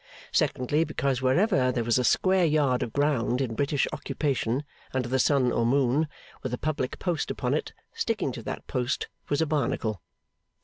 Secondly, 0.31 0.83
because 0.83 1.21
wherever 1.21 1.71
there 1.71 1.83
was 1.83 1.99
a 1.99 2.03
square 2.03 2.43
yard 2.43 2.81
of 2.81 2.91
ground 2.91 3.39
in 3.39 3.53
British 3.53 3.85
occupation 3.93 4.63
under 4.95 5.07
the 5.07 5.19
sun 5.19 5.51
or 5.51 5.63
moon, 5.63 6.07
with 6.41 6.51
a 6.51 6.57
public 6.57 6.97
post 6.97 7.29
upon 7.29 7.53
it, 7.53 7.71
sticking 7.93 8.31
to 8.31 8.41
that 8.41 8.65
post 8.65 9.09
was 9.29 9.43
a 9.43 9.45
Barnacle. 9.45 10.01